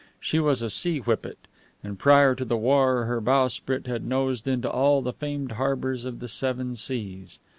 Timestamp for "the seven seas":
6.17-7.39